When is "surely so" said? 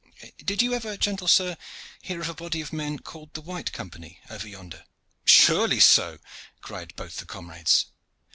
5.25-6.17